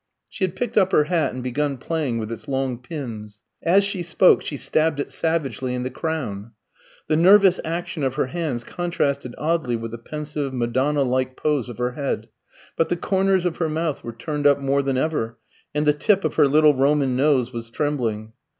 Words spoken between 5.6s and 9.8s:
in the crown. The nervous action of her hands contrasted oddly